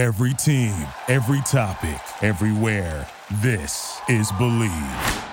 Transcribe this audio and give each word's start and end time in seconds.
Every 0.00 0.32
team, 0.32 0.86
every 1.08 1.42
topic, 1.42 2.00
everywhere. 2.22 3.06
This 3.42 4.00
is 4.08 4.32
Bleav. 4.32 5.28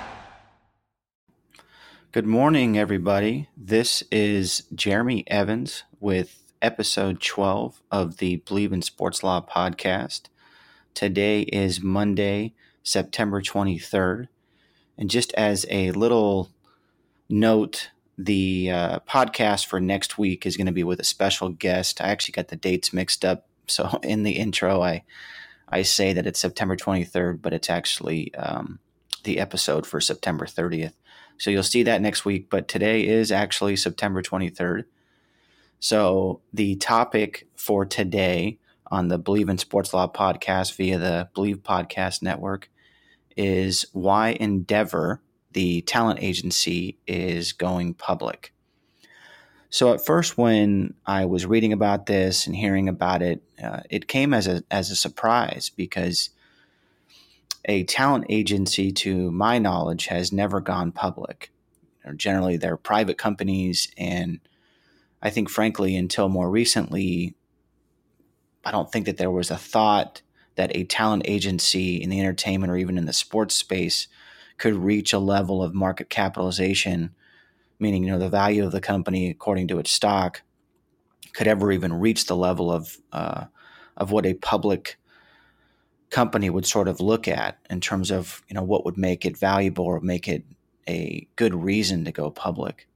Good 2.11 2.25
morning, 2.25 2.77
everybody. 2.77 3.47
This 3.55 4.03
is 4.11 4.63
Jeremy 4.75 5.23
Evans 5.27 5.83
with 6.01 6.43
episode 6.61 7.21
12 7.21 7.81
of 7.93 8.17
the 8.17 8.43
Bleav 8.45 8.73
in 8.73 8.81
Sports 8.81 9.23
Law 9.23 9.39
podcast. 9.39 10.23
Today 10.93 11.43
is 11.43 11.79
Monday, 11.79 12.53
September 12.83 13.41
23rd. 13.41 14.27
And 14.97 15.09
just 15.09 15.31
as 15.35 15.65
a 15.69 15.91
little 15.91 16.51
note, 17.29 17.91
the 18.17 18.69
uh, 18.69 18.99
podcast 19.07 19.67
for 19.67 19.79
next 19.79 20.17
week 20.17 20.45
is 20.45 20.57
going 20.57 20.67
to 20.67 20.73
be 20.73 20.83
with 20.83 20.99
a 20.99 21.05
special 21.05 21.47
guest. 21.47 22.01
I 22.01 22.09
actually 22.09 22.33
got 22.33 22.49
the 22.49 22.57
dates 22.57 22.91
mixed 22.91 23.23
up 23.23 23.46
so 23.67 23.99
in 24.03 24.23
the 24.23 24.33
intro, 24.33 24.81
I 24.81 25.03
I 25.69 25.81
say 25.81 26.13
that 26.13 26.25
it's 26.25 26.39
September 26.39 26.75
23rd, 26.77 27.41
but 27.41 27.53
it's 27.53 27.69
actually 27.69 28.33
um, 28.35 28.79
the 29.23 29.39
episode 29.39 29.85
for 29.85 29.99
September 29.99 30.45
30th. 30.45 30.93
So 31.37 31.51
you'll 31.51 31.63
see 31.63 31.83
that 31.83 32.01
next 32.01 32.23
week. 32.23 32.49
But 32.49 32.67
today 32.67 33.05
is 33.05 33.31
actually 33.31 33.75
September 33.75 34.21
23rd. 34.21 34.85
So 35.79 36.41
the 36.53 36.75
topic 36.77 37.47
for 37.55 37.85
today 37.85 38.59
on 38.89 39.09
the 39.09 39.19
Bleav 39.19 39.49
in 39.49 39.57
Sports 39.57 39.93
Law 39.93 40.07
podcast 40.07 40.75
via 40.75 40.97
the 40.97 41.29
Bleav 41.35 41.57
Podcast 41.57 42.21
Network 42.21 42.69
is 43.35 43.85
why 43.91 44.29
Endeavor, 44.39 45.21
the 45.51 45.81
talent 45.81 46.23
agency, 46.23 46.97
is 47.05 47.53
going 47.53 47.93
public. 47.93 48.53
So 49.69 49.93
at 49.93 50.05
first, 50.05 50.37
when 50.37 50.93
I 51.05 51.25
was 51.25 51.45
reading 51.45 51.73
about 51.73 52.05
this 52.05 52.47
and 52.47 52.55
hearing 52.55 52.87
about 52.87 53.21
it, 53.21 53.43
uh, 53.61 53.81
it 53.89 54.07
came 54.07 54.33
as 54.33 54.47
a 54.47 54.63
as 54.71 54.91
a 54.91 54.95
surprise 54.95 55.69
because 55.75 56.29
a 57.65 57.83
talent 57.83 58.25
agency, 58.29 58.93
to 58.93 59.29
my 59.31 59.59
knowledge, 59.59 60.07
has 60.07 60.31
never 60.31 60.61
gone 60.61 60.91
public. 60.91 61.51
generally, 62.15 62.55
they're 62.55 62.77
private 62.77 63.17
companies, 63.17 63.91
and 63.97 64.39
I 65.21 65.29
think, 65.29 65.49
frankly, 65.49 65.97
until 65.97 66.29
more 66.29 66.49
recently, 66.49 67.35
I 68.63 68.71
don't 68.71 68.89
think 68.89 69.05
that 69.05 69.17
there 69.17 69.31
was 69.31 69.51
a 69.51 69.57
thought 69.57 70.21
that 70.55 70.73
a 70.75 70.85
talent 70.85 71.23
agency 71.25 72.01
in 72.01 72.09
the 72.09 72.21
entertainment 72.21 72.71
or 72.71 72.77
even 72.77 72.97
in 72.97 73.05
the 73.05 73.13
sports 73.13 73.55
space 73.55 74.07
could 74.57 74.75
reach 74.75 75.11
a 75.11 75.19
level 75.19 75.61
of 75.61 75.73
market 75.73 76.09
capitalization 76.09 77.13
meaning 77.79 78.03
you 78.03 78.11
know 78.11 78.19
the 78.19 78.29
value 78.29 78.65
of 78.65 78.71
the 78.71 78.81
company 78.81 79.29
according 79.29 79.67
to 79.69 79.79
its 79.79 79.91
stock, 79.91 80.41
could 81.33 81.47
ever 81.47 81.71
even 81.71 81.93
reach 81.93 82.25
the 82.25 82.35
level 82.35 82.71
of 82.71 82.97
uh, 83.11 83.45
of 83.95 84.11
what 84.11 84.25
a 84.25 84.33
public 84.33 84.97
company 86.09 86.49
would 86.49 86.65
sort 86.65 86.87
of 86.87 87.01
look 87.01 87.27
at 87.27 87.59
in 87.69 87.81
terms 87.81 88.11
of 88.11 88.41
you 88.47 88.53
know 88.53 88.63
what 88.63 88.85
would 88.85 88.97
make 88.97 89.25
it 89.25 89.37
valuable 89.37 89.85
or 89.85 89.99
make 89.99 90.27
it 90.27 90.43
a 90.87 91.27
good 91.35 91.53
reason 91.53 92.05
to 92.05 92.11
go 92.11 92.31
public 92.31 92.87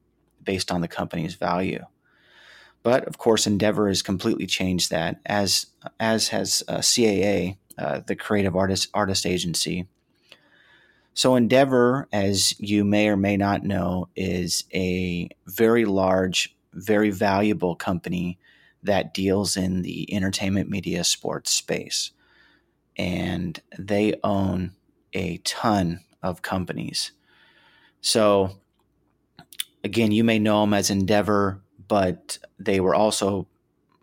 based 0.44 0.72
on 0.72 0.82
the 0.82 0.88
company's 0.88 1.36
value. 1.36 1.84
But 2.84 3.06
of 3.06 3.18
course, 3.18 3.46
Endeavor 3.46 3.88
has 3.88 4.02
completely 4.02 4.48
changed 4.48 4.90
that, 4.90 5.20
as 5.26 5.68
as 6.00 6.30
has 6.30 6.64
uh, 6.68 6.78
CAA, 6.80 7.58
uh, 7.78 8.02
the 8.06 8.16
Creative 8.16 8.56
Artist 8.56 8.90
Artist 8.94 9.26
Agency, 9.26 9.88
so, 11.14 11.36
Endeavor, 11.36 12.08
as 12.14 12.58
you 12.60 12.86
may 12.86 13.10
or 13.10 13.18
may 13.18 13.36
not 13.36 13.64
know, 13.64 14.08
is 14.16 14.64
a 14.74 15.30
very 15.46 15.84
large, 15.84 16.56
very 16.74 17.10
valuable 17.10 17.76
company 17.76 18.40
that 18.84 19.14
deals 19.14 19.58
in 19.58 19.82
the 19.82 20.12
entertainment 20.14 20.70
media 20.70 21.04
sports 21.04 21.52
space. 21.52 22.12
And 22.98 23.60
they 23.78 24.16
own 24.24 24.72
a 25.14 25.38
ton 25.40 26.00
of 26.24 26.42
companies. 26.42 27.12
So, 28.00 28.58
again, 29.84 30.12
you 30.12 30.24
may 30.24 30.40
know 30.40 30.62
them 30.62 30.74
as 30.74 30.90
Endeavor, 30.90 31.62
but 31.90 32.38
they 32.58 32.80
were 32.80 32.96
also, 32.96 33.48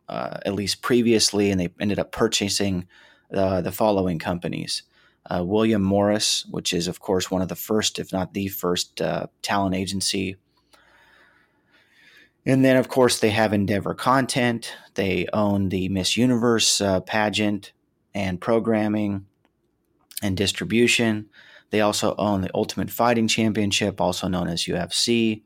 uh, 0.09 0.39
at 0.45 0.55
least 0.55 0.83
previously, 0.83 1.51
and 1.51 1.59
they 1.59 1.71
ended 1.81 1.99
up 1.99 2.13
purchasing 2.13 2.87
uh, 3.33 3.63
the 3.63 3.73
following 3.73 4.19
companies 4.19 4.83
uh, 5.29 5.45
William 5.45 5.83
Morris, 5.83 6.47
which 6.51 6.73
is, 6.73 6.89
of 6.89 7.01
course, 7.01 7.31
one 7.31 7.43
of 7.43 7.49
the 7.49 7.57
first, 7.57 7.99
if 7.99 8.13
not 8.13 8.35
the 8.35 8.49
first, 8.49 9.01
uh, 9.01 9.27
talent 9.43 9.75
agency. 9.75 10.37
And 12.47 12.65
then, 12.65 12.77
of 12.77 12.89
course, 12.89 13.21
they 13.21 13.31
have 13.31 13.53
Endeavor 13.53 13.95
Content. 13.95 14.75
They 14.95 15.27
own 15.33 15.69
the 15.69 15.89
Miss 15.91 16.17
Universe 16.17 16.81
uh, 16.81 17.01
pageant 17.01 17.73
and 18.15 18.41
programming 18.41 19.27
and 20.23 20.37
distribution. 20.37 21.29
They 21.71 21.83
also 21.83 22.15
own 22.17 22.41
the 22.41 22.51
Ultimate 22.55 22.91
Fighting 22.91 23.29
Championship, 23.29 24.01
also 24.01 24.29
known 24.29 24.49
as 24.49 24.65
UFC. 24.65 25.43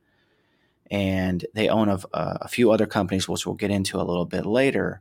And 0.91 1.45
they 1.55 1.69
own 1.69 1.89
a, 1.89 2.01
a 2.13 2.49
few 2.49 2.71
other 2.71 2.87
companies, 2.87 3.29
which 3.29 3.47
we'll 3.47 3.57
get 3.57 3.71
into 3.73 3.97
a 3.97 4.05
little 4.05 4.27
bit 4.27 4.47
later. 4.47 5.01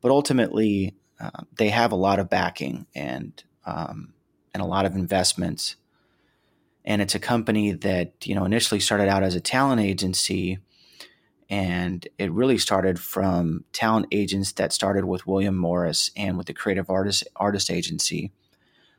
But 0.00 0.12
ultimately, 0.12 0.94
uh, 1.18 1.30
they 1.56 1.70
have 1.70 1.90
a 1.90 1.96
lot 1.96 2.20
of 2.20 2.30
backing 2.30 2.86
and 2.94 3.42
um, 3.64 4.12
and 4.54 4.62
a 4.62 4.66
lot 4.66 4.86
of 4.86 4.94
investments. 4.94 5.76
And 6.84 7.00
it's 7.00 7.14
a 7.14 7.20
company 7.20 7.72
that 7.72 8.26
you 8.26 8.34
know 8.34 8.44
initially 8.44 8.80
started 8.80 9.08
out 9.08 9.22
as 9.22 9.34
a 9.34 9.40
talent 9.40 9.80
agency, 9.80 10.58
and 11.48 12.06
it 12.18 12.32
really 12.32 12.58
started 12.58 12.98
from 12.98 13.64
talent 13.72 14.06
agents 14.10 14.52
that 14.52 14.72
started 14.72 15.04
with 15.04 15.26
William 15.26 15.56
Morris 15.56 16.10
and 16.16 16.36
with 16.36 16.46
the 16.46 16.54
Creative 16.54 16.90
Artist 16.90 17.24
Artist 17.36 17.70
Agency, 17.70 18.32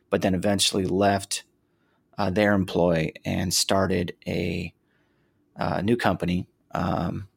but 0.09 0.21
then 0.21 0.33
eventually 0.33 0.85
left 0.85 1.43
uh, 2.17 2.29
their 2.29 2.53
employ 2.53 3.11
and 3.25 3.53
started 3.53 4.15
a 4.27 4.73
uh, 5.57 5.81
new 5.81 5.97
company. 5.97 6.47
Um, 6.71 7.27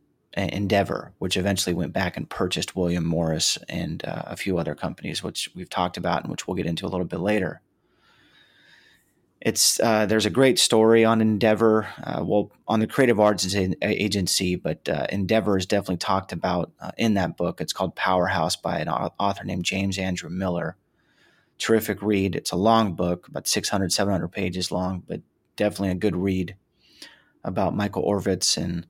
Endeavor, 0.42 1.12
which 1.18 1.36
eventually 1.36 1.74
went 1.74 1.92
back 1.92 2.16
and 2.16 2.28
purchased 2.28 2.76
William 2.76 3.04
Morris 3.04 3.58
and 3.68 4.04
uh, 4.04 4.22
a 4.26 4.36
few 4.36 4.58
other 4.58 4.74
companies, 4.74 5.22
which 5.22 5.50
we've 5.54 5.70
talked 5.70 5.96
about 5.96 6.22
and 6.22 6.30
which 6.30 6.46
we'll 6.46 6.56
get 6.56 6.66
into 6.66 6.86
a 6.86 6.88
little 6.88 7.06
bit 7.06 7.20
later. 7.20 7.62
It's 9.40 9.78
uh, 9.80 10.06
there's 10.06 10.26
a 10.26 10.30
great 10.30 10.58
story 10.58 11.04
on 11.04 11.20
Endeavor, 11.20 11.86
uh, 12.02 12.24
well, 12.24 12.50
on 12.66 12.80
the 12.80 12.86
Creative 12.86 13.20
Arts 13.20 13.54
Agency, 13.54 14.56
but 14.56 14.88
uh, 14.88 15.06
Endeavor 15.10 15.56
is 15.56 15.66
definitely 15.66 15.98
talked 15.98 16.32
about 16.32 16.72
uh, 16.80 16.90
in 16.96 17.14
that 17.14 17.36
book. 17.36 17.60
It's 17.60 17.72
called 17.72 17.94
Powerhouse 17.94 18.56
by 18.56 18.78
an 18.78 18.88
author 18.88 19.44
named 19.44 19.64
James 19.64 19.98
Andrew 19.98 20.30
Miller. 20.30 20.76
Terrific 21.58 22.02
read. 22.02 22.34
It's 22.34 22.50
a 22.50 22.56
long 22.56 22.94
book, 22.94 23.28
about 23.28 23.46
600, 23.46 23.92
700 23.92 24.28
pages 24.28 24.72
long, 24.72 25.02
but 25.06 25.20
definitely 25.54 25.90
a 25.90 25.94
good 25.94 26.16
read 26.16 26.56
about 27.44 27.76
Michael 27.76 28.04
Ovitz 28.04 28.56
and 28.56 28.86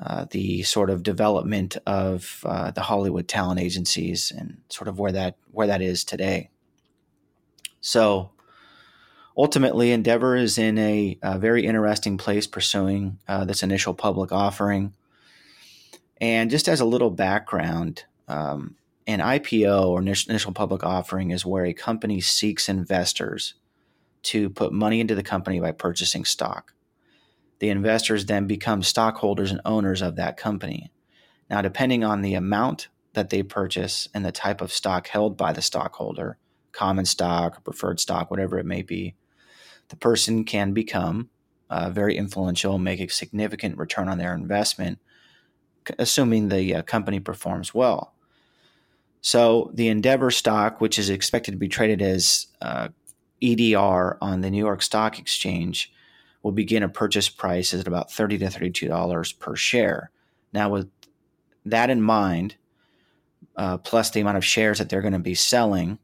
uh, 0.00 0.26
the 0.30 0.62
sort 0.62 0.90
of 0.90 1.02
development 1.02 1.76
of 1.86 2.44
uh, 2.46 2.70
the 2.70 2.82
Hollywood 2.82 3.26
talent 3.26 3.60
agencies 3.60 4.32
and 4.36 4.58
sort 4.68 4.86
of 4.86 4.98
where 4.98 5.12
that 5.12 5.36
where 5.50 5.66
that 5.66 5.82
is 5.82 6.04
today. 6.04 6.50
So 7.80 8.30
ultimately, 9.36 9.90
Endeavor 9.90 10.36
is 10.36 10.56
in 10.56 10.78
a, 10.78 11.18
a 11.22 11.38
very 11.38 11.66
interesting 11.66 12.16
place 12.16 12.46
pursuing 12.46 13.18
uh, 13.26 13.44
this 13.44 13.62
initial 13.62 13.94
public 13.94 14.30
offering. 14.30 14.94
And 16.20 16.50
just 16.50 16.68
as 16.68 16.80
a 16.80 16.84
little 16.84 17.10
background, 17.10 18.04
um, 18.28 18.76
an 19.06 19.20
IPO 19.20 19.86
or 19.86 20.00
initial 20.00 20.52
public 20.52 20.84
offering 20.84 21.30
is 21.30 21.46
where 21.46 21.64
a 21.64 21.72
company 21.72 22.20
seeks 22.20 22.68
investors 22.68 23.54
to 24.24 24.50
put 24.50 24.72
money 24.72 25.00
into 25.00 25.14
the 25.14 25.22
company 25.22 25.60
by 25.60 25.72
purchasing 25.72 26.24
stock 26.24 26.72
the 27.58 27.70
investors 27.70 28.26
then 28.26 28.46
become 28.46 28.82
stockholders 28.82 29.50
and 29.50 29.60
owners 29.64 30.02
of 30.02 30.16
that 30.16 30.36
company. 30.36 30.90
Now, 31.50 31.62
depending 31.62 32.04
on 32.04 32.22
the 32.22 32.34
amount 32.34 32.88
that 33.14 33.30
they 33.30 33.42
purchase 33.42 34.08
and 34.14 34.24
the 34.24 34.32
type 34.32 34.60
of 34.60 34.72
stock 34.72 35.08
held 35.08 35.36
by 35.36 35.52
the 35.52 35.62
stockholder, 35.62 36.38
common 36.72 37.04
stock, 37.04 37.64
preferred 37.64 38.00
stock, 38.00 38.30
whatever 38.30 38.58
it 38.58 38.66
may 38.66 38.82
be, 38.82 39.14
the 39.88 39.96
person 39.96 40.44
can 40.44 40.72
become 40.72 41.30
uh, 41.70 41.90
very 41.90 42.16
influential, 42.16 42.78
make 42.78 43.00
a 43.00 43.08
significant 43.08 43.76
return 43.78 44.08
on 44.08 44.18
their 44.18 44.34
investment, 44.34 44.98
assuming 45.98 46.48
the 46.48 46.76
uh, 46.76 46.82
company 46.82 47.20
performs 47.20 47.74
well. 47.74 48.14
So, 49.20 49.70
the 49.74 49.88
Endeavor 49.88 50.30
stock, 50.30 50.80
which 50.80 50.98
is 50.98 51.10
expected 51.10 51.50
to 51.50 51.56
be 51.56 51.68
traded 51.68 52.00
as 52.00 52.46
uh, 52.62 52.88
EDR 53.42 54.16
on 54.22 54.42
the 54.42 54.50
New 54.50 54.58
York 54.58 54.80
Stock 54.80 55.18
Exchange, 55.18 55.92
will 56.48 56.52
begin 56.52 56.82
a 56.82 56.88
purchase 56.88 57.28
price 57.28 57.74
at 57.74 57.86
about 57.86 58.10
30 58.10 58.38
to 58.38 58.46
$32 58.46 59.38
per 59.38 59.54
share. 59.54 60.10
Now, 60.50 60.70
with 60.70 60.88
that 61.66 61.90
in 61.90 62.00
mind, 62.00 62.56
uh, 63.54 63.76
plus 63.76 64.08
the 64.08 64.20
amount 64.20 64.38
of 64.38 64.44
shares 64.46 64.78
that 64.78 64.88
they're 64.88 65.02
going 65.02 65.12
to 65.12 65.18
be 65.18 65.34
selling, 65.34 65.98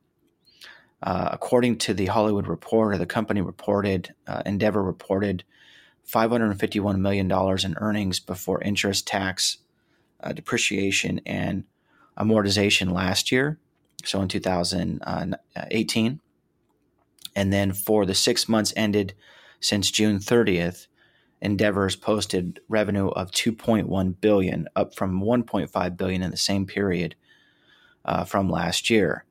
uh, 1.02 1.30
according 1.32 1.78
to 1.78 1.94
the 1.94 2.04
Hollywood 2.06 2.46
Reporter, 2.46 2.98
the 2.98 3.06
company 3.06 3.40
reported, 3.40 4.14
uh, 4.26 4.42
Endeavor 4.44 4.82
reported 4.82 5.44
$551 6.06 6.98
million 6.98 7.32
in 7.64 7.74
earnings 7.78 8.20
before 8.20 8.60
interest, 8.60 9.06
tax, 9.06 9.56
uh, 10.22 10.34
depreciation, 10.34 11.22
and 11.24 11.64
amortization 12.18 12.92
last 12.92 13.32
year, 13.32 13.58
so 14.04 14.20
in 14.20 14.28
2018. 14.28 16.20
And 17.34 17.50
then 17.50 17.72
for 17.72 18.04
the 18.04 18.14
six 18.14 18.46
months 18.46 18.74
ended 18.76 19.14
since 19.64 19.90
June 19.90 20.18
30th, 20.18 20.88
Endeavor's 21.40 21.96
posted 21.96 22.60
revenue 22.68 23.08
of 23.08 23.30
2.1 23.30 24.14
billion, 24.20 24.68
up 24.76 24.94
from 24.94 25.22
1.5 25.22 25.96
billion 25.96 26.22
in 26.22 26.30
the 26.30 26.36
same 26.36 26.66
period 26.66 27.14
uh, 28.04 28.24
from 28.24 28.50
last 28.50 28.90
year. 28.90 29.24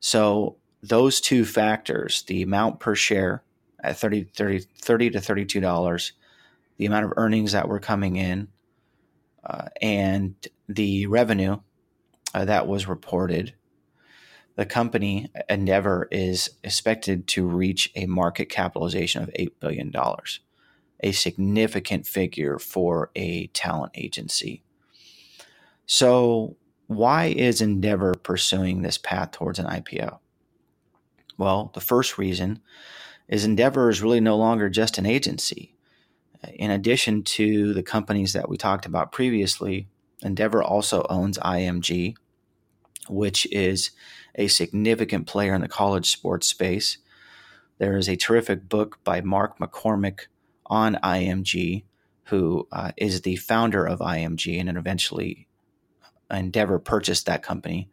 So 0.00 0.56
those 0.82 1.18
two 1.20 1.46
factors, 1.46 2.22
the 2.24 2.42
amount 2.42 2.78
per 2.78 2.94
share 2.94 3.42
at 3.82 3.96
30, 3.96 4.24
30, 4.36 4.66
30 4.82 5.10
to 5.10 5.20
32 5.20 5.60
dollars, 5.60 6.12
the 6.76 6.86
amount 6.86 7.06
of 7.06 7.12
earnings 7.16 7.52
that 7.52 7.68
were 7.68 7.80
coming 7.80 8.16
in, 8.16 8.48
uh, 9.44 9.68
and 9.80 10.34
the 10.68 11.06
revenue 11.06 11.58
uh, 12.34 12.44
that 12.44 12.66
was 12.66 12.86
reported, 12.86 13.54
the 14.56 14.66
company 14.66 15.30
Endeavor 15.48 16.08
is 16.10 16.50
expected 16.62 17.26
to 17.28 17.46
reach 17.46 17.90
a 17.94 18.06
market 18.06 18.46
capitalization 18.48 19.22
of 19.22 19.30
$8 19.30 19.52
billion, 19.60 19.92
a 21.00 21.12
significant 21.12 22.06
figure 22.06 22.58
for 22.58 23.10
a 23.16 23.48
talent 23.48 23.92
agency. 23.94 24.62
So, 25.86 26.56
why 26.86 27.26
is 27.26 27.60
Endeavor 27.60 28.14
pursuing 28.14 28.82
this 28.82 28.98
path 28.98 29.32
towards 29.32 29.58
an 29.58 29.66
IPO? 29.66 30.18
Well, 31.36 31.70
the 31.74 31.80
first 31.80 32.16
reason 32.18 32.60
is 33.28 33.44
Endeavor 33.44 33.88
is 33.88 34.02
really 34.02 34.20
no 34.20 34.36
longer 34.36 34.68
just 34.68 34.98
an 34.98 35.06
agency. 35.06 35.74
In 36.54 36.70
addition 36.70 37.22
to 37.22 37.72
the 37.72 37.82
companies 37.82 38.34
that 38.34 38.48
we 38.48 38.56
talked 38.56 38.86
about 38.86 39.12
previously, 39.12 39.88
Endeavor 40.22 40.62
also 40.62 41.06
owns 41.08 41.38
IMG, 41.38 42.14
which 43.08 43.46
is 43.50 43.90
a 44.34 44.48
significant 44.48 45.26
player 45.26 45.54
in 45.54 45.60
the 45.60 45.68
college 45.68 46.10
sports 46.10 46.46
space. 46.46 46.98
There 47.78 47.96
is 47.96 48.08
a 48.08 48.16
terrific 48.16 48.68
book 48.68 48.98
by 49.04 49.20
Mark 49.20 49.58
McCormack 49.58 50.26
on 50.66 50.96
IMG, 51.02 51.84
who 52.24 52.66
uh, 52.72 52.92
is 52.96 53.22
the 53.22 53.36
founder 53.36 53.84
of 53.84 53.98
IMG 53.98 54.58
and 54.58 54.68
then 54.68 54.76
eventually 54.76 55.48
Endeavor 56.30 56.78
purchased 56.78 57.26
that 57.26 57.42
company. 57.42 57.90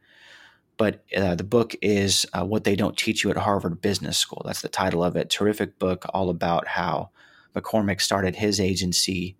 But 0.77 1.03
uh, 1.15 1.35
the 1.35 1.43
book 1.43 1.75
is 1.81 2.25
uh, 2.33 2.45
What 2.45 2.63
They 2.63 2.75
Don't 2.75 2.97
Teach 2.97 3.23
You 3.23 3.29
at 3.29 3.37
Harvard 3.37 3.81
Business 3.81 4.17
School. 4.17 4.41
That's 4.45 4.61
the 4.61 4.69
title 4.69 5.03
of 5.03 5.15
it. 5.15 5.29
Terrific 5.29 5.77
book, 5.77 6.05
all 6.13 6.29
about 6.29 6.67
how 6.67 7.11
McCormack 7.55 8.01
started 8.01 8.35
his 8.35 8.59
agency 8.59 9.35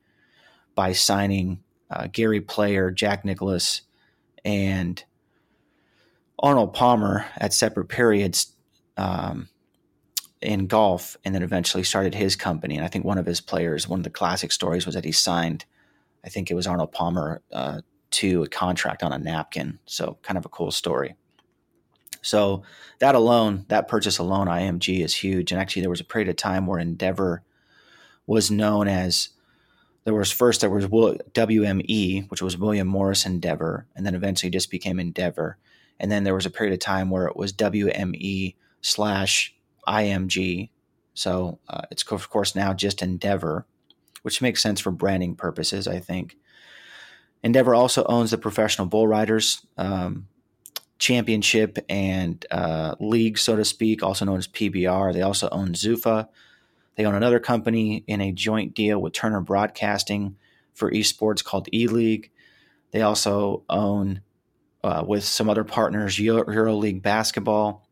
by 0.76 0.94
signing 0.94 1.64
uh, 1.90 2.08
Gary 2.12 2.42
Player, 2.42 2.92
Jack 2.92 3.26
Nicklaus, 3.26 3.82
and 4.46 5.04
Arnold 6.42 6.74
Palmer 6.74 7.26
at 7.38 7.54
separate 7.54 7.86
periods 7.86 8.56
um, 8.98 9.48
in 10.42 10.68
golf, 10.68 11.16
and 11.24 11.36
then 11.36 11.44
eventually 11.44 11.84
started 11.84 12.16
his 12.16 12.36
company. 12.36 12.76
And 12.76 12.84
I 12.84 12.88
think 12.88 13.06
one 13.06 13.20
of 13.20 13.26
his 13.26 13.42
players, 13.42 13.88
one 13.88 14.00
of 14.00 14.04
the 14.04 14.10
classic 14.10 14.52
stories, 14.52 14.86
was 14.86 14.96
that 14.96 15.06
he 15.06 15.12
signed, 15.12 15.66
I 16.26 16.30
think 16.30 16.50
it 16.50 16.56
was 16.56 16.68
Arnold 16.68 16.92
Palmer, 16.92 17.42
uh, 17.52 17.82
to 18.12 18.44
a 18.44 18.48
contract 18.50 19.04
on 19.04 19.14
a 19.14 19.20
napkin. 19.20 19.80
So 19.86 20.18
kind 20.22 20.38
of 20.38 20.46
a 20.46 20.50
cool 20.50 20.72
story. 20.72 21.16
So 22.22 22.64
that 23.00 23.16
alone, 23.16 23.66
that 23.70 23.88
purchase 23.88 24.18
alone, 24.18 24.48
IMG 24.48 25.04
is 25.04 25.16
huge. 25.16 25.52
And 25.52 25.62
actually, 25.62 25.82
there 25.82 25.90
was 25.90 26.02
a 26.02 26.06
period 26.06 26.30
of 26.30 26.36
time 26.36 26.68
where 26.68 26.80
Endeavor 26.80 27.44
was 28.28 28.52
known 28.52 28.88
as 28.88 29.30
there 30.04 30.14
was 30.14 30.32
first 30.32 30.62
there 30.62 30.70
was 30.70 30.86
WME, 30.88 32.30
which 32.30 32.42
was 32.42 32.58
William 32.58 32.88
Morris 32.88 33.26
Endeavor, 33.26 33.86
and 33.96 34.06
then 34.06 34.16
eventually 34.16 34.50
just 34.50 34.72
became 34.72 35.00
Endeavor. 35.00 35.58
And 36.02 36.12
then 36.12 36.24
there 36.24 36.36
was 36.36 36.48
a 36.48 36.50
period 36.50 36.74
of 36.74 36.80
time 36.80 37.12
where 37.12 37.28
it 37.28 37.38
was 37.38 37.54
WME 37.54 38.56
slash 38.82 39.56
IMG. 39.88 40.72
So 41.14 41.60
uh, 41.70 41.84
it's 41.92 42.04
of 42.12 42.30
course 42.30 42.56
now 42.56 42.74
just 42.74 43.04
Endeavor, 43.04 43.68
which 44.24 44.42
makes 44.42 44.64
sense 44.64 44.82
for 44.82 44.92
branding 44.92 45.36
purposes, 45.36 45.88
I 45.88 46.00
think. 46.00 46.38
Endeavor 47.44 47.76
also 47.76 48.04
owns 48.06 48.32
the 48.32 48.40
Professional 48.40 48.88
Bull 48.88 49.08
Riders 49.08 49.66
um, 49.78 50.28
Championship 50.98 51.78
and 51.88 52.44
uh, 52.50 52.96
League, 53.00 53.38
so 53.38 53.56
to 53.56 53.64
speak, 53.64 54.02
also 54.02 54.26
known 54.26 54.38
as 54.38 54.48
PBR. 54.48 55.14
They 55.14 55.22
also 55.22 55.50
own 55.50 55.70
Zuffa. 55.70 56.30
They 56.96 57.06
own 57.06 57.16
another 57.16 57.40
company 57.40 58.04
in 58.08 58.22
a 58.22 58.32
joint 58.32 58.74
deal 58.74 59.00
with 59.00 59.14
Turner 59.14 59.42
Broadcasting 59.42 60.36
for 60.74 60.92
esports 60.92 61.44
called 61.44 61.70
E 61.72 61.88
League. 61.88 62.32
They 62.92 63.04
also 63.04 63.64
own 63.70 64.22
uh, 64.84 65.04
with 65.06 65.24
some 65.24 65.50
other 65.50 65.64
partners, 65.64 66.20
Euro 66.20 66.76
League 66.76 67.02
Basketball. 67.02 67.88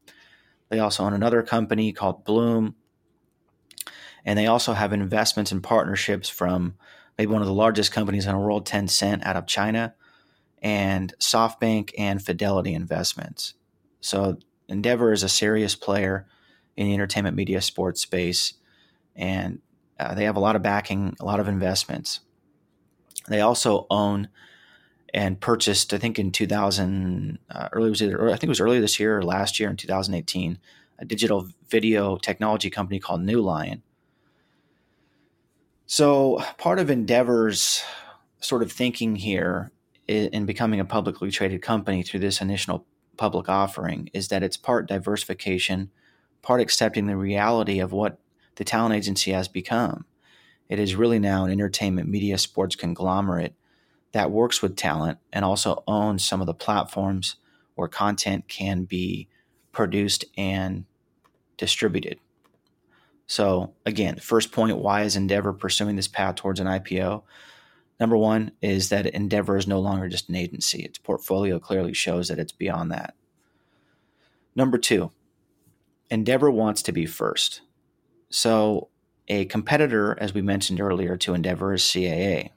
They 0.70 0.80
also 0.80 1.04
own 1.04 1.14
another 1.14 1.44
company 1.44 1.92
called 1.92 2.24
Bloom. 2.26 2.76
And 4.26 4.38
they 4.38 4.48
also 4.48 4.74
have 4.74 4.94
investments 4.94 5.52
and 5.52 5.64
partnerships 5.64 6.30
from 6.30 6.76
maybe 7.18 7.32
one 7.32 7.42
of 7.42 7.48
the 7.48 7.54
largest 7.54 7.92
companies 7.92 8.26
in 8.26 8.34
the 8.34 8.40
world, 8.40 8.66
Tencent, 8.68 9.24
out 9.26 9.36
of 9.36 9.48
China, 9.48 9.96
and 10.62 11.14
SoftBank 11.20 11.92
and 11.98 12.22
Fidelity 12.22 12.74
Investments. 12.74 13.54
So 14.02 14.38
Endeavor 14.68 15.12
is 15.12 15.24
a 15.24 15.30
serious 15.30 15.76
player 15.76 16.28
in 16.76 16.88
the 16.88 16.94
entertainment 16.94 17.36
media 17.36 17.62
sports 17.62 18.02
space, 18.02 18.54
and 19.16 19.60
uh, 20.00 20.14
they 20.16 20.26
have 20.26 20.38
a 20.38 20.42
lot 20.42 20.56
of 20.56 20.62
backing, 20.62 21.16
a 21.20 21.26
lot 21.26 21.40
of 21.40 21.48
investments. 21.48 22.22
They 23.28 23.42
also 23.42 23.86
own 23.90 24.30
and 25.14 25.40
purchased, 25.40 25.94
I 25.94 25.98
think 25.98 26.20
in 26.20 26.32
2000, 26.32 27.40
uh, 27.50 27.70
early 27.72 27.90
was 27.90 28.02
either, 28.02 28.28
I 28.28 28.34
think 28.34 28.44
it 28.44 28.50
was 28.50 28.60
earlier 28.60 28.82
this 28.82 29.00
year 29.00 29.18
or 29.18 29.24
last 29.24 29.60
year 29.60 29.70
in 29.70 29.76
2018, 29.76 30.60
a 31.00 31.06
digital 31.06 31.48
video 31.70 32.18
technology 32.18 32.70
company 32.70 33.00
called 33.00 33.22
NeuLion. 33.22 33.82
So 35.86 36.44
part 36.58 36.78
of 36.78 36.92
Endeavor's 36.92 37.84
sort 38.42 38.62
of 38.62 38.72
thinking 38.72 39.16
here 39.16 39.72
in 40.08 40.46
becoming 40.46 40.80
a 40.80 40.86
publicly 40.86 41.32
traded 41.32 41.62
company 41.62 42.04
through 42.04 42.20
this 42.20 42.42
initial 42.42 42.86
public 43.18 43.50
offering 43.50 44.10
is 44.14 44.30
that 44.30 44.44
it's 44.44 44.58
part 44.58 44.88
diversification, 44.88 45.92
part 46.42 46.62
accepting 46.62 47.08
the 47.08 47.18
reality 47.18 47.80
of 47.80 47.92
what 47.92 48.20
the 48.56 48.64
talent 48.64 48.96
agency 48.96 49.32
has 49.32 49.48
become. 49.48 50.06
It 50.68 50.80
is 50.80 50.96
really 50.96 51.20
now 51.20 51.46
an 51.46 51.52
entertainment 51.52 52.08
media 52.08 52.38
sports 52.38 52.76
conglomerate 52.76 53.56
that 54.12 54.32
works 54.32 54.62
with 54.62 54.76
talent 54.76 55.20
and 55.32 55.46
also 55.46 55.84
owns 55.88 56.26
some 56.26 56.42
of 56.42 56.48
the 56.48 56.54
platforms 56.54 57.36
where 57.76 57.88
content 57.88 58.48
can 58.48 58.84
be 58.84 59.28
produced 59.72 60.26
and 60.38 60.86
distributed. 61.58 62.20
So, 63.28 63.74
again, 63.86 64.18
first 64.18 64.52
point 64.52 64.78
why 64.78 65.04
is 65.04 65.16
Endeavor 65.16 65.54
pursuing 65.54 65.96
this 65.96 66.08
path 66.08 66.36
towards 66.36 66.60
an 66.60 66.68
IPO? 66.68 67.24
Number 68.00 68.18
one 68.18 68.52
is 68.62 68.90
that 68.90 69.06
Endeavor 69.06 69.56
is 69.58 69.68
no 69.68 69.80
longer 69.80 70.08
just 70.08 70.30
an 70.30 70.36
agency, 70.36 70.84
its 70.84 70.98
portfolio 70.98 71.60
clearly 71.60 71.94
shows 71.94 72.30
that 72.30 72.40
it's 72.40 72.52
beyond 72.52 72.92
that. 72.92 73.14
Number 74.56 74.78
two, 74.78 75.12
Endeavor 76.10 76.50
wants 76.50 76.82
to 76.84 76.92
be 76.92 77.06
first. 77.06 77.62
So, 78.32 78.90
a 79.28 79.46
competitor, 79.46 80.18
as 80.20 80.34
we 80.34 80.42
mentioned 80.42 80.82
earlier, 80.82 81.16
to 81.18 81.36
Endeavor 81.36 81.74
is 81.74 81.84
CAA 81.84 82.50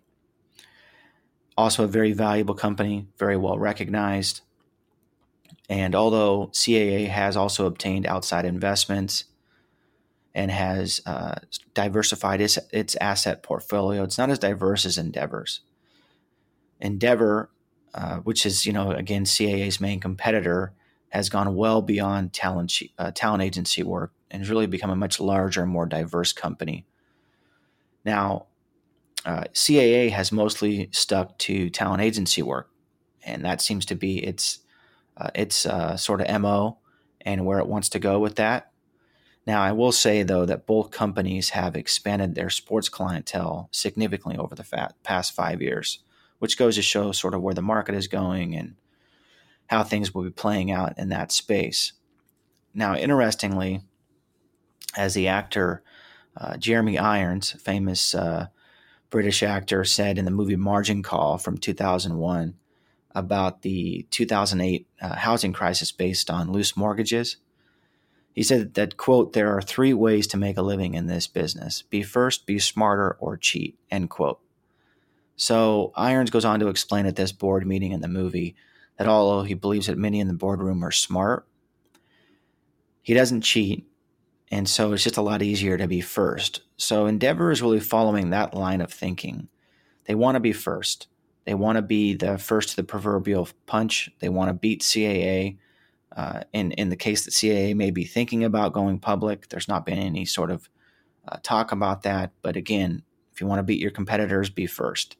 also 1.56 1.85
a 1.85 1.88
very 1.88 2.12
valuable 2.12 2.54
company, 2.54 3.06
very 3.18 3.37
well 3.37 3.59
recognized. 3.59 4.40
And 5.68 5.94
although 5.94 6.49
CAA 6.52 7.09
has 7.09 7.37
also 7.37 7.66
obtained 7.66 8.06
outside 8.06 8.44
investments 8.44 9.25
and 10.35 10.50
has 10.50 11.00
uh, 11.06 11.37
diversified 11.75 12.40
its, 12.40 12.59
its 12.73 12.97
asset 13.00 13.42
portfolio, 13.42 14.02
it's 14.02 14.18
not 14.18 14.30
as 14.30 14.38
diverse 14.38 14.85
as 14.85 14.99
Endeavor's. 14.99 15.61
Endeavor, 16.80 17.50
uh, 17.94 18.16
which 18.16 18.44
is 18.44 18.66
you 18.66 18.73
know 18.73 18.90
again 18.90 19.25
CAA's 19.25 19.80
main 19.80 20.00
competitor, 20.00 20.73
has 21.11 21.28
gone 21.28 21.54
well 21.54 21.80
beyond 21.80 22.32
talent 22.32 22.73
uh, 22.99 23.12
talent 23.12 23.42
agency 23.42 23.82
work 23.82 24.12
and 24.30 24.40
has 24.40 24.50
really 24.50 24.66
become 24.66 24.90
a 24.90 24.97
much 24.97 25.21
larger 25.21 25.64
more 25.64 25.87
diverse 25.87 26.32
company. 26.32 26.87
Now, 28.04 28.47
uh, 29.25 29.45
CAA 29.55 30.11
has 30.11 30.33
mostly 30.33 30.88
stuck 30.93 31.38
to 31.38 31.71
talent 31.71 32.02
agency 32.02 32.43
work, 32.43 32.71
and 33.25 33.45
that 33.45 33.61
seems 33.61 33.87
to 33.87 33.95
be 33.95 34.19
its 34.25 34.61
uh, 35.17 35.31
its 35.35 35.67
uh, 35.67 35.97
sort 35.97 36.21
of 36.21 36.41
mo 36.41 36.79
and 37.21 37.47
where 37.47 37.59
it 37.59 37.67
wants 37.67 37.88
to 37.91 37.99
go 37.99 38.19
with 38.19 38.37
that. 38.37 38.73
Now, 39.47 39.62
I 39.62 39.73
will 39.73 39.93
say 39.93 40.23
though 40.23 40.47
that 40.47 40.67
both 40.67 40.91
companies 40.91 41.50
have 41.50 41.76
expanded 41.76 42.35
their 42.35 42.50
sports 42.50 42.88
clientele 42.88 43.69
significantly 43.73 44.38
over 44.38 44.55
the 44.55 44.64
fa- 44.64 44.95
past 45.02 45.35
five 45.35 45.61
years, 45.61 46.00
which 46.38 46.59
goes 46.59 46.76
to 46.76 46.83
show 46.83 47.12
sort 47.12 47.35
of 47.35 47.43
where 47.43 47.55
the 47.55 47.62
market 47.62 47.95
is 47.95 48.09
going 48.09 48.55
and 48.55 48.76
how 49.67 49.83
things 49.83 50.14
will 50.14 50.23
be 50.23 50.31
playing 50.31 50.71
out 50.71 50.99
in 50.99 51.09
that 51.09 51.33
space. 51.33 51.93
Now, 52.75 52.95
interestingly, 52.95 53.83
as 54.97 55.14
the 55.14 55.29
actor 55.29 55.83
uh, 56.37 56.57
Jeremy 56.57 56.99
Irons, 56.99 57.52
famous 57.52 58.14
uh, 58.14 58.49
British 59.12 59.45
actor 59.45 59.85
said 59.85 60.19
in 60.19 60.25
the 60.25 60.33
movie 60.33 60.57
Margin 60.57 61.02
Call 61.02 61.38
from 61.38 61.59
2001, 61.59 62.54
about 63.14 63.62
the 63.62 64.07
2008 64.11 64.88
uh, 65.00 65.16
housing 65.16 65.52
crisis 65.52 65.92
based 65.92 66.31
on 66.31 66.50
loose 66.50 66.76
mortgages. 66.76 67.37
He 68.35 68.42
said 68.42 68.75
that, 68.75 68.97
quote, 68.97 69.35
there 69.35 69.54
are 69.54 69.61
three 69.61 69.92
ways 69.92 70.26
to 70.28 70.38
make 70.38 70.57
a 70.57 70.62
living 70.62 70.95
in 70.95 71.07
this 71.07 71.26
business 71.26 71.83
be 71.83 72.02
first, 72.02 72.47
be 72.47 72.59
smarter, 72.59 73.16
or 73.21 73.37
cheat, 73.37 73.78
end 73.90 74.09
quote. 74.09 74.40
So 75.37 75.92
Irons 75.95 76.31
goes 76.31 76.45
on 76.45 76.61
to 76.61 76.69
explain 76.69 77.04
at 77.04 77.16
this 77.16 77.33
board 77.33 77.66
meeting 77.66 77.92
in 77.92 78.00
the 78.00 78.09
movie 78.09 78.54
that 78.97 79.07
although 79.07 79.42
he 79.42 79.54
believes 79.54 79.87
that 79.87 79.99
many 79.99 80.21
in 80.21 80.28
the 80.28 80.35
boardroom 80.35 80.83
are 80.83 80.90
smart, 80.90 81.47
he 83.02 83.12
doesn't 83.12 83.42
cheat. 83.42 83.87
And 84.52 84.68
so 84.68 84.92
it's 84.92 85.02
just 85.02 85.16
a 85.16 85.23
lot 85.23 85.40
easier 85.40 85.78
to 85.78 85.88
be 85.88 86.02
first. 86.02 86.61
So 86.76 87.06
Endeavor 87.06 87.50
is 87.50 87.62
really 87.62 87.80
following 87.80 88.30
that 88.30 88.52
line 88.52 88.82
of 88.82 88.92
thinking. 88.92 89.49
They 90.04 90.14
want 90.14 90.37
to 90.37 90.40
be 90.40 90.52
first. 90.52 91.06
They 91.47 91.54
want 91.54 91.76
to 91.76 91.82
be 91.82 92.14
the 92.14 92.37
first 92.37 92.68
to 92.68 92.76
the 92.76 92.85
proverbial 92.85 93.49
punch. 93.64 94.11
They 94.21 94.28
want 94.28 94.50
to 94.50 94.54
beat 94.54 94.82
CAA. 94.82 95.56
Uh, 96.14 96.42
in 96.52 96.73
in 96.73 96.90
the 96.90 96.97
case 96.97 97.25
that 97.25 97.30
CAA 97.30 97.75
may 97.75 97.90
be 97.90 98.04
thinking 98.04 98.44
about 98.44 98.75
going 98.75 98.99
public, 98.99 99.49
there's 99.49 99.68
not 99.68 99.87
been 99.87 99.99
any 99.99 100.26
sort 100.26 100.50
of 100.50 100.68
uh, 101.26 101.38
talk 101.42 101.73
about 101.73 102.02
that. 102.02 102.32
But 102.42 102.54
again, 102.54 103.02
if 103.32 103.40
you 103.40 103.47
want 103.47 103.61
to 103.61 103.64
beat 103.64 103.80
your 103.80 103.90
competitors, 103.90 104.50
be 104.50 104.66
first. 104.66 105.16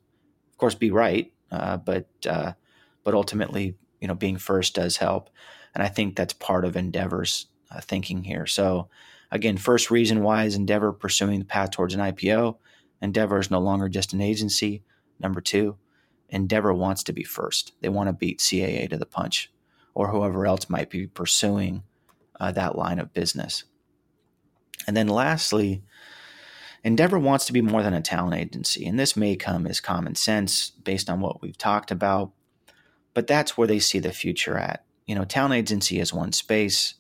Of 0.51 0.59
course, 0.59 0.75
be 0.75 0.91
right, 0.91 1.33
uh, 1.51 1.79
but 1.79 2.07
uh, 2.29 2.53
but 3.03 3.15
ultimately, 3.15 3.77
you 3.99 4.09
know, 4.09 4.15
being 4.15 4.37
first 4.37 4.75
does 4.75 4.99
help, 4.99 5.31
and 5.75 5.83
I 5.83 5.89
think 5.89 6.17
that's 6.17 6.35
part 6.35 6.67
of 6.67 6.77
Endeavor's 6.77 7.47
uh, 7.71 7.81
thinking 7.81 8.25
here. 8.25 8.47
So, 8.47 8.91
again, 9.33 9.57
first 9.57 9.91
reason 9.91 10.23
why 10.23 10.45
is 10.45 10.55
Endeavor 10.55 10.93
pursuing 10.93 11.41
the 11.41 11.45
path 11.45 11.73
towards 11.73 11.95
an 11.95 12.01
IPO. 12.01 12.59
Endeavor 13.01 13.41
is 13.41 13.51
no 13.51 13.59
longer 13.59 13.89
just 13.89 14.13
an 14.13 14.21
agency. 14.21 14.85
Number 15.19 15.41
two, 15.41 15.77
Endeavor 16.29 16.73
wants 16.73 17.03
to 17.05 17.13
be 17.13 17.25
first. 17.25 17.73
They 17.81 17.89
want 17.89 18.09
to 18.09 18.13
beat 18.13 18.39
CAA 18.39 18.89
to 18.91 18.97
the 18.97 19.07
punch 19.07 19.51
or 19.95 20.09
whoever 20.09 20.47
else 20.47 20.71
might 20.71 20.91
be 20.91 21.07
pursuing 21.07 21.83
uh, 22.39 22.53
that 22.53 22.77
line 22.77 22.99
of 22.99 23.13
business. 23.13 23.65
And 24.87 24.97
then 24.97 25.09
lastly, 25.09 25.83
Endeavor 26.85 27.19
wants 27.19 27.47
to 27.47 27.53
be 27.53 27.63
more 27.63 27.83
than 27.83 27.95
a 27.95 28.03
talent 28.03 28.35
agency. 28.35 28.87
And 28.87 28.99
this 28.99 29.17
may 29.17 29.37
come 29.37 29.67
as 29.67 29.81
common 29.81 30.15
sense 30.15 30.71
based 30.71 31.09
on 31.09 31.21
what 31.21 31.41
we've 31.41 31.59
talked 31.59 31.91
about, 31.91 32.33
but 33.15 33.27
that's 33.27 33.57
where 33.57 33.69
they 33.69 33.79
see 33.79 33.99
the 33.99 34.13
future 34.13 34.59
at. 34.59 34.85
You 35.07 35.15
know, 35.15 35.25
talent 35.25 35.55
agency 35.55 36.01
is 36.01 36.13
one 36.13 36.33
space. 36.33 36.95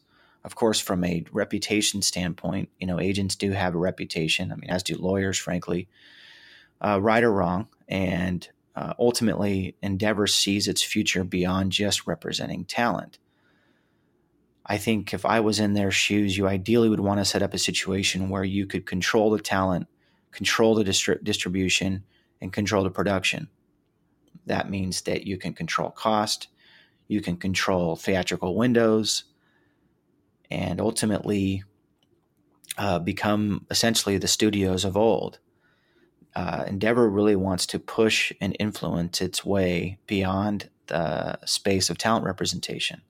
Of 0.44 0.56
course, 0.56 0.80
from 0.80 1.04
a 1.04 1.24
reputation 1.32 2.02
standpoint, 2.02 2.68
you 2.80 2.86
know, 2.86 2.98
agents 2.98 3.36
do 3.36 3.52
have 3.52 3.74
a 3.74 3.78
reputation. 3.78 4.50
I 4.50 4.56
mean, 4.56 4.70
as 4.70 4.82
do 4.82 4.96
lawyers, 4.96 5.38
frankly, 5.38 5.88
uh, 6.80 7.00
right 7.00 7.22
or 7.22 7.32
wrong. 7.32 7.68
And 7.88 8.48
uh, 8.74 8.94
ultimately, 8.98 9.76
Endeavor 9.82 10.26
sees 10.26 10.66
its 10.66 10.82
future 10.82 11.24
beyond 11.24 11.72
just 11.72 12.06
representing 12.06 12.64
talent. 12.64 13.18
I 14.66 14.78
think 14.78 15.12
if 15.12 15.24
I 15.24 15.40
was 15.40 15.60
in 15.60 15.74
their 15.74 15.90
shoes, 15.90 16.36
you 16.36 16.46
ideally 16.46 16.88
would 16.88 17.00
want 17.00 17.20
to 17.20 17.24
set 17.24 17.42
up 17.42 17.54
a 17.54 17.58
situation 17.58 18.28
where 18.28 18.44
you 18.44 18.66
could 18.66 18.86
control 18.86 19.30
the 19.30 19.40
talent, 19.40 19.86
control 20.30 20.74
the 20.74 20.84
distri- 20.84 21.22
distribution, 21.22 22.04
and 22.40 22.52
control 22.52 22.84
the 22.84 22.90
production. 22.90 23.48
That 24.46 24.70
means 24.70 25.02
that 25.02 25.26
you 25.26 25.36
can 25.36 25.52
control 25.52 25.90
cost, 25.90 26.48
you 27.08 27.20
can 27.20 27.36
control 27.36 27.96
theatrical 27.96 28.56
windows, 28.56 29.24
and 30.52 30.80
ultimately 30.80 31.64
uh, 32.78 32.98
become 32.98 33.66
essentially 33.70 34.18
the 34.18 34.28
studios 34.28 34.84
of 34.84 34.96
old 34.96 35.38
uh, 36.34 36.64
Endeavor 36.66 37.08
really 37.08 37.36
wants 37.36 37.66
to 37.66 37.78
push 37.78 38.32
and 38.40 38.56
influence 38.58 39.20
its 39.20 39.44
way 39.44 39.98
beyond 40.06 40.70
the 40.86 41.38
space 41.44 41.90
of 41.90 41.98
talent 41.98 42.24
representation. 42.24 43.02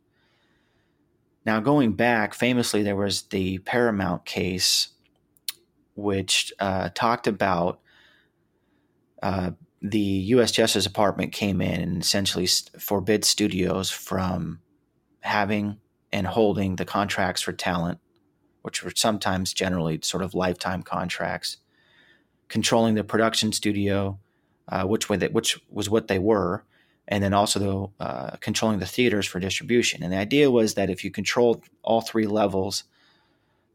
Now, 1.44 1.60
going 1.60 1.92
back, 1.92 2.34
famously, 2.34 2.82
there 2.82 2.96
was 2.96 3.22
the 3.22 3.58
Paramount 3.58 4.24
case, 4.24 4.88
which 5.94 6.52
uh, 6.58 6.90
talked 6.94 7.26
about 7.26 7.80
uh, 9.22 9.52
the 9.80 9.98
U.S. 9.98 10.52
Justice 10.52 10.84
Department 10.84 11.32
came 11.32 11.60
in 11.60 11.80
and 11.80 12.02
essentially 12.02 12.48
forbid 12.78 13.24
studios 13.24 13.90
from 13.90 14.60
having 15.20 15.78
and 16.12 16.26
holding 16.26 16.76
the 16.76 16.84
contracts 16.84 17.42
for 17.42 17.52
talent, 17.52 17.98
which 18.62 18.82
were 18.82 18.92
sometimes 18.94 19.52
generally 19.52 19.98
sort 20.02 20.22
of 20.22 20.34
lifetime 20.34 20.82
contracts 20.82 21.58
controlling 22.48 22.94
the 22.94 23.02
production 23.02 23.50
studio, 23.50 24.18
uh, 24.68 24.84
which 24.84 25.08
way 25.08 25.16
which 25.28 25.58
was 25.70 25.88
what 25.88 26.08
they 26.08 26.18
were, 26.18 26.64
and 27.08 27.24
then 27.24 27.32
also 27.32 27.92
uh, 27.98 28.36
controlling 28.40 28.78
the 28.78 28.86
theaters 28.86 29.26
for 29.26 29.40
distribution. 29.40 30.02
And 30.02 30.12
the 30.12 30.18
idea 30.18 30.50
was 30.50 30.74
that 30.74 30.90
if 30.90 31.02
you 31.02 31.10
controlled 31.10 31.64
all 31.82 32.02
three 32.02 32.26
levels, 32.26 32.84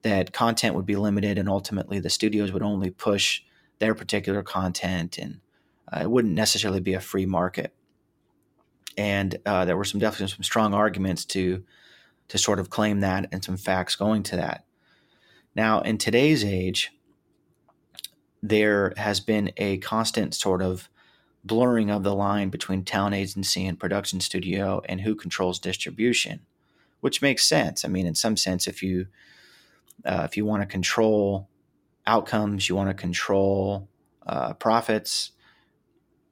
that 0.03 0.31
content 0.31 0.75
would 0.75 0.85
be 0.85 0.95
limited, 0.95 1.39
and 1.39 1.49
ultimately 1.49 1.99
the 1.99 2.11
studios 2.11 2.51
would 2.51 2.61
only 2.61 2.91
push 2.91 3.41
their 3.79 3.95
particular 3.95 4.43
content, 4.43 5.17
and 5.17 5.39
uh, 5.91 6.01
it 6.03 6.11
wouldn't 6.11 6.35
necessarily 6.35 6.79
be 6.79 6.93
a 6.93 7.01
free 7.01 7.25
market. 7.25 7.73
And 8.95 9.37
uh, 9.45 9.65
there 9.65 9.77
were 9.77 9.85
some 9.85 9.99
definitely 9.99 10.35
some 10.35 10.43
strong 10.43 10.75
arguments 10.75 11.25
to 11.25 11.63
to 12.29 12.37
sort 12.37 12.59
of 12.59 12.69
claim 12.69 12.99
that, 12.99 13.27
and 13.31 13.43
some 13.43 13.57
facts 13.57 13.95
going 13.95 14.23
to 14.23 14.35
that. 14.35 14.65
Now, 15.55 15.81
in 15.81 15.97
today's 15.97 16.43
age, 16.43 16.91
there 18.43 18.93
has 18.97 19.19
been 19.19 19.51
a 19.57 19.77
constant 19.77 20.35
sort 20.35 20.61
of 20.61 20.89
blurring 21.43 21.89
of 21.89 22.03
the 22.03 22.13
line 22.13 22.49
between 22.49 22.83
talent 22.83 23.15
agency 23.15 23.65
and 23.65 23.79
production 23.79 24.19
studio 24.19 24.81
and 24.85 25.01
who 25.01 25.15
controls 25.15 25.59
distribution, 25.59 26.41
which 26.99 27.21
makes 27.21 27.45
sense. 27.45 27.85
I 27.85 27.87
mean, 27.87 28.05
in 28.05 28.15
some 28.15 28.37
sense, 28.37 28.67
if 28.67 28.83
you 28.83 29.07
uh, 30.05 30.23
if 30.25 30.37
you 30.37 30.45
want 30.45 30.61
to 30.61 30.67
control 30.67 31.49
outcomes, 32.05 32.69
you 32.69 32.75
want 32.75 32.89
to 32.89 32.93
control 32.93 33.87
uh, 34.25 34.53
profits, 34.53 35.31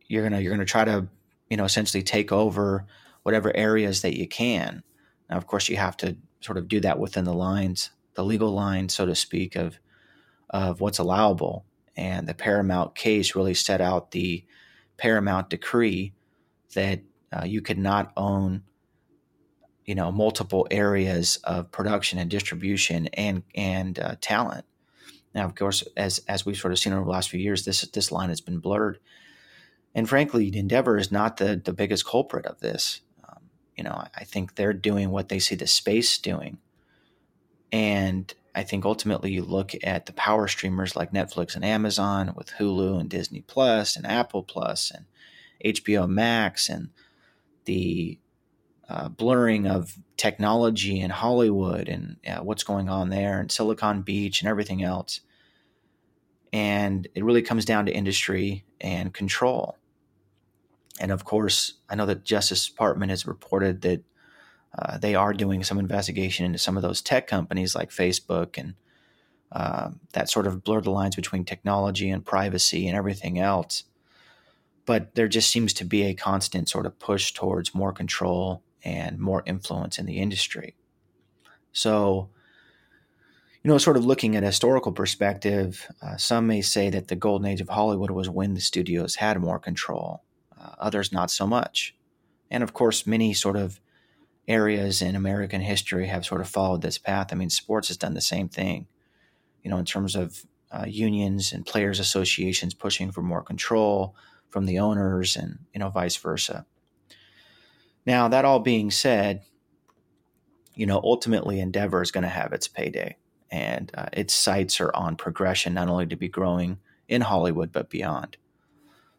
you're 0.07 0.23
gonna 0.23 0.39
you're 0.39 0.51
gonna 0.51 0.65
try 0.65 0.85
to 0.85 1.07
you 1.49 1.57
know 1.57 1.65
essentially 1.65 2.03
take 2.03 2.31
over 2.31 2.85
whatever 3.23 3.55
areas 3.55 4.01
that 4.01 4.17
you 4.17 4.27
can. 4.27 4.83
Now, 5.29 5.37
of 5.37 5.47
course, 5.47 5.69
you 5.69 5.77
have 5.77 5.97
to 5.97 6.17
sort 6.41 6.57
of 6.57 6.67
do 6.67 6.79
that 6.81 6.99
within 6.99 7.25
the 7.25 7.33
lines, 7.33 7.91
the 8.13 8.23
legal 8.23 8.51
line, 8.51 8.89
so 8.89 9.05
to 9.05 9.15
speak, 9.15 9.55
of 9.55 9.79
of 10.49 10.79
what's 10.79 10.99
allowable 10.99 11.65
and 11.97 12.27
the 12.27 12.33
Paramount 12.33 12.95
case 12.95 13.35
really 13.35 13.53
set 13.53 13.81
out 13.81 14.11
the 14.11 14.43
Paramount 14.97 15.49
decree 15.49 16.13
that 16.73 17.01
uh, 17.31 17.45
you 17.45 17.61
could 17.61 17.77
not 17.77 18.11
own, 18.17 18.63
you 19.85 19.95
know, 19.95 20.11
multiple 20.11 20.67
areas 20.71 21.37
of 21.43 21.71
production 21.71 22.19
and 22.19 22.29
distribution 22.29 23.07
and 23.07 23.43
and 23.53 23.99
uh, 23.99 24.15
talent. 24.21 24.65
Now, 25.33 25.45
of 25.45 25.55
course, 25.55 25.83
as 25.97 26.19
as 26.27 26.45
we've 26.45 26.57
sort 26.57 26.73
of 26.73 26.79
seen 26.79 26.93
over 26.93 27.03
the 27.03 27.09
last 27.11 27.29
few 27.29 27.39
years, 27.39 27.65
this 27.65 27.81
this 27.81 28.11
line 28.11 28.29
has 28.29 28.41
been 28.41 28.59
blurred, 28.59 28.99
and 29.93 30.07
frankly, 30.07 30.55
Endeavor 30.55 30.97
is 30.97 31.11
not 31.11 31.37
the 31.37 31.61
the 31.63 31.73
biggest 31.73 32.05
culprit 32.05 32.45
of 32.45 32.59
this. 32.59 33.01
You 33.75 33.83
know, 33.83 34.05
I, 34.15 34.23
think 34.23 34.55
they're 34.55 34.73
doing 34.73 35.11
what 35.11 35.29
they 35.29 35.39
see 35.39 35.55
the 35.55 35.67
space 35.67 36.17
doing, 36.17 36.59
and 37.71 38.33
I 38.55 38.63
think 38.63 38.85
ultimately 38.85 39.31
you 39.31 39.43
look 39.43 39.71
at 39.83 40.05
the 40.05 40.13
power 40.13 40.47
streamers 40.47 40.95
like 40.95 41.11
Netflix 41.11 41.55
and 41.55 41.65
Amazon 41.65 42.33
with 42.37 42.51
Hulu 42.57 42.99
and 42.99 43.09
Disney 43.09 43.41
Plus 43.41 43.97
and 43.97 44.07
Apple 44.07 44.43
Plus 44.43 44.91
and 44.91 45.05
HBO 45.63 46.07
Max 46.07 46.69
and 46.69 46.89
the 47.65 48.17
uh, 48.87 49.09
blurring 49.09 49.67
of 49.67 49.97
technology 50.15 51.01
in 51.01 51.09
Hollywood 51.09 51.89
and 51.89 52.17
uh, 52.25 52.43
what's 52.43 52.63
going 52.63 52.87
on 52.87 53.09
there 53.09 53.39
and 53.39 53.51
Silicon 53.51 54.03
Beach 54.03 54.41
and 54.41 54.49
everything 54.49 54.83
else. 54.83 55.21
And 56.53 57.07
it 57.13 57.25
really 57.25 57.41
comes 57.41 57.65
down 57.65 57.87
to 57.87 57.93
industry 57.93 58.63
and 58.79 59.13
control. 59.13 59.77
And 60.99 61.11
of 61.11 61.25
course, 61.25 61.73
I 61.89 61.95
know 61.95 62.05
that 62.05 62.23
Justice 62.23 62.67
Department 62.67 63.09
has 63.09 63.27
reported 63.27 63.81
that 63.81 64.03
uh, 64.77 64.97
they 64.97 65.15
are 65.15 65.33
doing 65.33 65.63
some 65.63 65.79
investigation 65.79 66.45
into 66.45 66.57
some 66.57 66.75
of 66.77 66.83
those 66.83 67.01
tech 67.01 67.27
companies 67.27 67.75
like 67.75 67.89
Facebook 67.89 68.57
and 68.57 68.75
uh, 69.51 69.91
that 70.13 70.29
sort 70.29 70.47
of 70.47 70.63
blur 70.63 70.81
the 70.81 70.91
lines 70.91 71.15
between 71.15 71.45
technology 71.45 72.09
and 72.09 72.25
privacy 72.25 72.87
and 72.87 72.97
everything 72.97 73.39
else. 73.39 73.83
But 74.85 75.15
there 75.15 75.27
just 75.27 75.49
seems 75.49 75.73
to 75.73 75.85
be 75.85 76.03
a 76.03 76.13
constant 76.13 76.69
sort 76.69 76.85
of 76.85 76.99
push 76.99 77.31
towards 77.31 77.73
more 77.73 77.91
control 77.91 78.61
and 78.83 79.17
more 79.17 79.43
influence 79.45 79.97
in 79.97 80.05
the 80.05 80.17
industry. 80.17 80.75
So, 81.71 82.29
you 83.63 83.71
know, 83.71 83.77
sort 83.77 83.97
of 83.97 84.05
looking 84.05 84.35
at 84.35 84.43
a 84.43 84.47
historical 84.47 84.91
perspective, 84.91 85.87
uh, 86.01 86.17
some 86.17 86.47
may 86.47 86.61
say 86.61 86.89
that 86.91 87.07
the 87.07 87.15
golden 87.15 87.47
age 87.47 87.61
of 87.61 87.69
Hollywood 87.69 88.11
was 88.11 88.29
when 88.29 88.53
the 88.53 88.61
studios 88.61 89.15
had 89.15 89.39
more 89.41 89.57
control, 89.57 90.23
others 90.79 91.11
not 91.11 91.31
so 91.31 91.45
much. 91.47 91.95
And 92.49 92.63
of 92.63 92.73
course, 92.73 93.07
many 93.07 93.33
sort 93.33 93.55
of 93.55 93.79
areas 94.47 95.01
in 95.01 95.15
American 95.15 95.61
history 95.61 96.07
have 96.07 96.25
sort 96.25 96.41
of 96.41 96.47
followed 96.47 96.81
this 96.81 96.97
path. 96.97 97.27
I 97.31 97.35
mean, 97.35 97.49
sports 97.49 97.87
has 97.87 97.97
done 97.97 98.13
the 98.13 98.21
same 98.21 98.47
thing, 98.47 98.87
you 99.63 99.71
know, 99.71 99.77
in 99.77 99.85
terms 99.85 100.15
of 100.15 100.45
uh, 100.71 100.85
unions 100.87 101.53
and 101.53 101.65
players' 101.65 101.99
associations 101.99 102.73
pushing 102.73 103.11
for 103.11 103.21
more 103.21 103.41
control 103.41 104.15
from 104.49 104.65
the 104.65 104.79
owners 104.79 105.35
and, 105.35 105.59
you 105.73 105.79
know, 105.79 105.89
vice 105.89 106.15
versa. 106.15 106.65
Now, 108.05 108.27
that 108.27 108.45
all 108.45 108.59
being 108.59 108.91
said, 108.91 109.41
you 110.75 110.85
know, 110.85 110.99
ultimately 111.03 111.59
Endeavor 111.59 112.01
is 112.01 112.11
going 112.11 112.23
to 112.23 112.29
have 112.29 112.53
its 112.53 112.67
payday, 112.67 113.17
and 113.49 113.91
uh, 113.97 114.07
its 114.13 114.35
sights 114.35 114.79
are 114.79 114.93
on 114.95 115.15
progression, 115.15 115.73
not 115.73 115.87
only 115.87 116.05
to 116.05 116.15
be 116.15 116.27
growing 116.27 116.77
in 117.07 117.21
Hollywood, 117.21 117.71
but 117.71 117.89
beyond. 117.89 118.37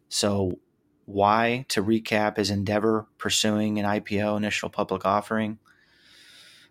So, 0.08 0.58
why, 1.06 1.64
to 1.68 1.82
recap, 1.82 2.38
is 2.38 2.50
Endeavor 2.50 3.06
pursuing 3.16 3.78
an 3.78 3.86
IPO, 3.86 4.36
initial 4.36 4.68
public 4.68 5.06
offering? 5.06 5.58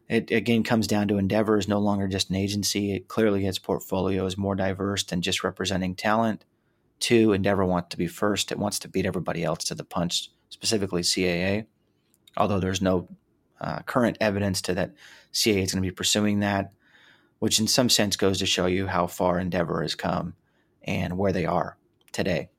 It 0.08 0.30
again 0.30 0.63
comes 0.63 0.88
down 0.88 1.08
to 1.08 1.18
Endeavor 1.18 1.58
is 1.58 1.68
no 1.68 1.80
longer 1.80 2.08
just 2.08 2.30
an 2.30 2.36
agency. 2.36 2.94
It 2.94 3.08
clearly 3.08 3.46
its 3.48 3.58
portfolio 3.58 4.25
is 4.25 4.38
more 4.38 4.56
diverse 4.56 5.04
than 5.04 5.22
just 5.22 5.44
representing 5.44 5.96
talent. 5.96 6.46
Two, 7.00 7.34
Endeavor 7.34 7.65
wants 7.65 7.89
to 7.89 7.98
be 7.98 8.08
first. 8.08 8.51
It 8.51 8.60
wants 8.60 8.77
to 8.80 8.88
beat 8.88 9.06
everybody 9.06 9.44
else 9.44 9.63
to 9.65 9.75
the 9.75 9.84
punch, 9.84 10.30
specifically 10.50 11.01
CAA. 11.01 11.65
Although 12.38 12.60
there's 12.60 12.82
no 12.82 13.08
uh, 13.60 13.80
current 13.84 14.18
evidence 14.20 14.62
to 14.63 14.74
that 14.75 14.94
CAA 15.34 15.63
is 15.63 15.72
going 15.74 15.82
to 15.82 15.89
be 15.89 15.92
pursuing 15.92 16.42
that, 16.42 16.72
which 17.39 17.60
in 17.60 17.68
some 17.68 17.89
sense 17.89 18.15
goes 18.15 18.39
to 18.39 18.46
show 18.46 18.65
you 18.65 18.88
how 18.88 19.08
far 19.08 19.39
Endeavor 19.39 19.82
has 19.82 19.96
come 19.96 20.36
and 20.84 21.18
where 21.18 21.32
they 21.32 21.46
are 21.46 21.77
today. 22.12 22.50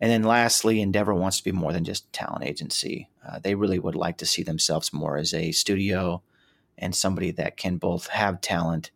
And 0.00 0.10
then 0.10 0.24
lastly, 0.24 0.80
Endeavor 0.80 1.14
wants 1.14 1.38
to 1.38 1.44
be 1.44 1.52
more 1.52 1.72
than 1.72 1.84
just 1.84 2.06
a 2.06 2.12
talent 2.12 2.44
agency. 2.44 3.08
Uh, 3.26 3.38
they 3.38 3.54
really 3.54 3.78
would 3.78 3.94
like 3.94 4.18
to 4.18 4.26
see 4.26 4.42
themselves 4.42 4.92
more 4.92 5.16
as 5.16 5.32
a 5.32 5.52
studio 5.52 6.22
and 6.76 6.94
somebody 6.94 7.30
that 7.32 7.56
can 7.56 7.78
both 7.78 8.08
have 8.08 8.40
talent 8.42 8.90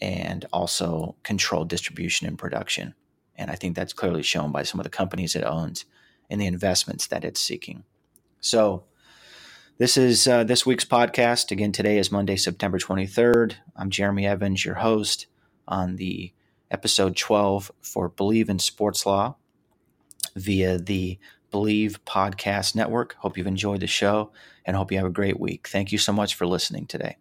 and 0.00 0.44
also 0.52 1.16
control 1.22 1.64
distribution 1.64 2.26
and 2.26 2.38
production. 2.38 2.94
And 3.36 3.50
I 3.50 3.54
think 3.54 3.74
that's 3.74 3.94
clearly 3.94 4.22
shown 4.22 4.52
by 4.52 4.64
some 4.64 4.80
of 4.80 4.84
the 4.84 4.90
companies 4.90 5.34
it 5.34 5.44
owns 5.44 5.86
and 6.28 6.40
the 6.40 6.46
investments 6.46 7.06
that 7.06 7.24
it's 7.24 7.40
seeking. 7.40 7.84
So, 8.40 8.84
this 9.78 9.96
is 9.96 10.28
uh, 10.28 10.44
this 10.44 10.66
week's 10.66 10.84
podcast. 10.84 11.50
Again, 11.50 11.72
today 11.72 11.96
is 11.96 12.12
Monday, 12.12 12.36
September 12.36 12.78
23rd. 12.78 13.54
I'm 13.74 13.88
Jeremy 13.88 14.26
Evans, 14.26 14.62
your 14.62 14.74
host 14.74 15.26
on 15.66 15.96
the 15.96 16.34
episode 16.70 17.16
12 17.16 17.72
for 17.80 18.10
Bleav 18.10 18.50
in 18.50 18.58
Sports 18.58 19.06
Law 19.06 19.36
via 20.36 20.78
the 20.78 21.18
Bleav 21.52 21.98
Podcast 22.06 22.74
Network. 22.74 23.14
Hope 23.18 23.36
you've 23.36 23.46
enjoyed 23.46 23.80
the 23.80 23.86
show 23.86 24.30
and 24.64 24.76
hope 24.76 24.92
you 24.92 24.98
have 24.98 25.06
a 25.06 25.10
great 25.10 25.40
week. 25.40 25.68
Thank 25.68 25.92
you 25.92 25.98
so 25.98 26.12
much 26.12 26.34
for 26.34 26.46
listening 26.46 26.86
today. 26.86 27.16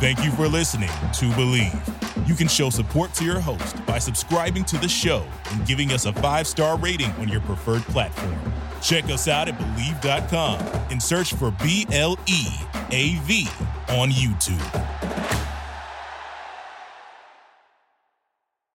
Thank 0.00 0.24
you 0.24 0.32
for 0.32 0.48
listening 0.48 0.88
to 0.88 1.26
Bleav. 1.36 2.28
You 2.28 2.34
can 2.34 2.48
show 2.48 2.70
support 2.70 3.14
to 3.14 3.24
your 3.24 3.40
host 3.40 3.84
by 3.86 3.98
subscribing 3.98 4.64
to 4.64 4.78
the 4.78 4.88
show 4.88 5.26
and 5.50 5.66
giving 5.66 5.92
us 5.92 6.06
a 6.06 6.12
five 6.12 6.46
star 6.46 6.76
rating 6.78 7.10
on 7.12 7.28
your 7.28 7.40
preferred 7.42 7.82
platform. 7.82 8.36
Check 8.82 9.04
us 9.04 9.28
out 9.28 9.48
at 9.48 9.56
Bleav.com 9.58 10.60
and 10.90 11.00
search 11.00 11.34
for 11.34 11.52
B 11.62 11.86
L 11.92 12.18
E 12.26 12.46
A 12.90 13.14
V 13.20 13.48
on 13.90 14.10
YouTube. 14.10 15.01